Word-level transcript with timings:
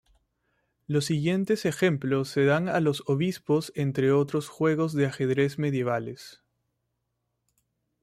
Los 0.87 1.05
siguientes 1.05 1.63
ejemplos 1.67 2.27
se 2.29 2.43
dan 2.43 2.69
a 2.69 2.79
los 2.79 3.03
obispos 3.05 3.71
en 3.75 3.93
otros 4.15 4.47
juegos 4.47 4.93
de 4.93 5.05
ajedrez 5.05 5.59
medievales. 5.59 6.41